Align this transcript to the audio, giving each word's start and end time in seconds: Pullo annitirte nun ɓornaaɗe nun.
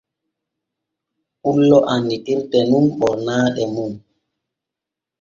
Pullo 1.41 1.77
annitirte 1.93 2.59
nun 2.69 2.85
ɓornaaɗe 2.99 3.63
nun. 3.73 3.93